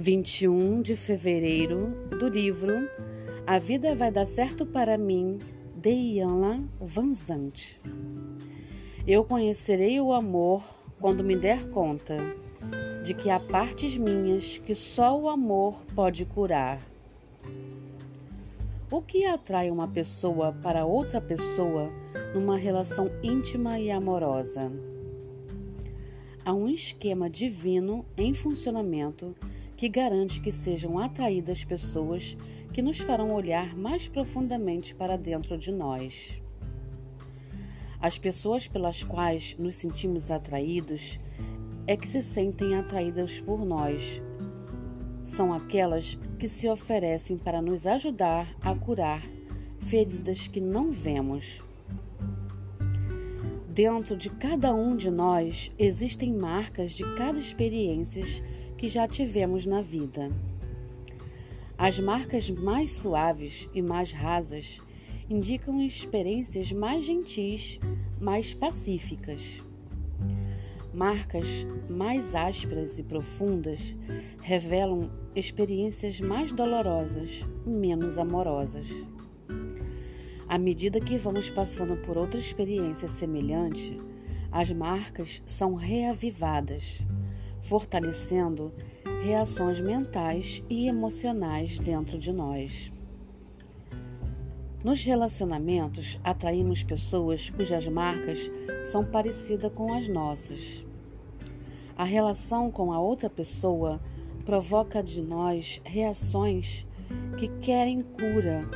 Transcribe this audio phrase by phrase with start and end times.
[0.00, 2.88] 21 de fevereiro do livro
[3.46, 5.38] A Vida Vai Dar Certo para Mim,
[5.76, 7.78] de Iana Vanzante.
[9.06, 10.64] Eu conhecerei o amor
[10.98, 12.16] quando me der conta
[13.04, 16.80] de que há partes minhas que só o amor pode curar.
[18.90, 21.92] O que atrai uma pessoa para outra pessoa
[22.34, 24.72] numa relação íntima e amorosa?
[26.42, 29.36] Há um esquema divino em funcionamento
[29.80, 32.36] que garante que sejam atraídas pessoas
[32.70, 36.38] que nos farão olhar mais profundamente para dentro de nós.
[37.98, 41.18] As pessoas pelas quais nos sentimos atraídos
[41.86, 44.20] é que se sentem atraídas por nós.
[45.22, 49.22] São aquelas que se oferecem para nos ajudar a curar
[49.78, 51.62] feridas que não vemos.
[53.66, 58.22] Dentro de cada um de nós existem marcas de cada experiência
[58.80, 60.32] que já tivemos na vida.
[61.76, 64.80] As marcas mais suaves e mais rasas
[65.28, 67.78] indicam experiências mais gentis,
[68.18, 69.62] mais pacíficas.
[70.94, 73.94] Marcas mais ásperas e profundas
[74.40, 78.88] revelam experiências mais dolorosas, menos amorosas.
[80.48, 84.00] À medida que vamos passando por outra experiência semelhante,
[84.50, 87.04] as marcas são reavivadas
[87.62, 88.72] fortalecendo
[89.22, 92.90] reações mentais e emocionais dentro de nós.
[94.82, 98.50] Nos relacionamentos, atraímos pessoas cujas marcas
[98.84, 100.84] são parecidas com as nossas.
[101.94, 104.00] A relação com a outra pessoa
[104.46, 106.86] provoca de nós reações
[107.36, 108.66] que querem cura.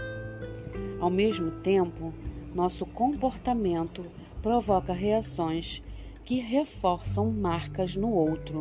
[1.01, 2.13] Ao mesmo tempo,
[2.55, 4.03] nosso comportamento
[4.43, 5.83] provoca reações
[6.25, 8.61] que reforçam marcas no outro.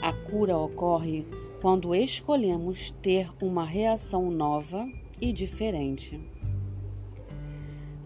[0.00, 1.26] A cura ocorre
[1.60, 4.88] quando escolhemos ter uma reação nova
[5.20, 6.18] e diferente.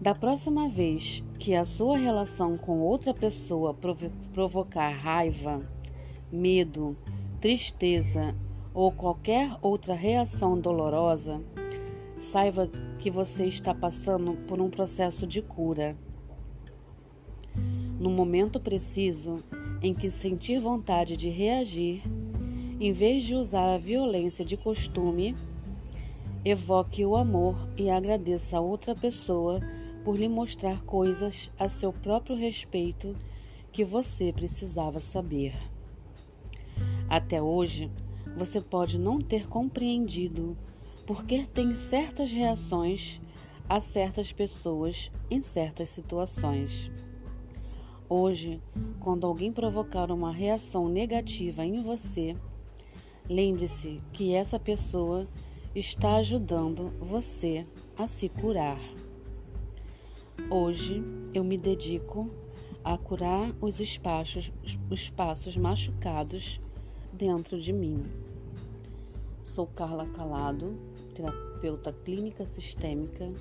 [0.01, 5.67] Da próxima vez que a sua relação com outra pessoa provo provocar raiva,
[6.31, 6.97] medo,
[7.39, 8.35] tristeza
[8.73, 11.41] ou qualquer outra reação dolorosa,
[12.17, 12.69] saiba
[12.99, 15.95] que você está passando por um processo de cura.
[18.05, 19.43] No momento preciso
[19.81, 22.03] em que sentir vontade de reagir,
[22.79, 25.35] em vez de usar a violência de costume,
[26.45, 29.59] evoque o amor e agradeça a outra pessoa
[30.03, 33.15] por lhe mostrar coisas a seu próprio respeito
[33.71, 35.55] que você precisava saber.
[37.09, 37.91] Até hoje,
[38.37, 40.55] você pode não ter compreendido
[41.07, 43.19] porque tem certas reações
[43.67, 46.91] a certas pessoas em certas situações.
[48.07, 48.61] Hoje,
[48.99, 52.37] quando alguém provocar uma reação negativa em você,
[53.27, 55.27] lembre-se que essa pessoa
[55.73, 57.65] está ajudando você
[57.97, 58.79] a se curar.
[60.51, 62.29] Hoje eu me dedico
[62.83, 66.61] a curar os espaços, os espaços machucados
[67.11, 68.05] dentro de mim.
[69.43, 70.77] Sou Carla Calado,
[71.15, 73.33] terapeuta clínica sistêmica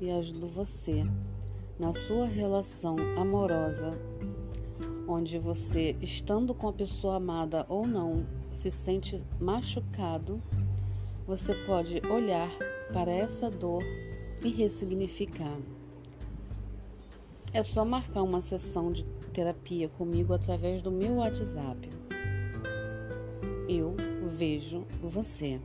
[0.00, 1.04] e ajudo você
[1.82, 3.90] na sua relação amorosa,
[5.08, 10.40] onde você, estando com a pessoa amada ou não, se sente machucado,
[11.26, 12.48] você pode olhar
[12.92, 13.82] para essa dor
[14.44, 15.58] e ressignificar.
[17.52, 21.90] É só marcar uma sessão de terapia comigo através do meu WhatsApp.
[23.68, 23.96] Eu
[24.28, 25.60] vejo você.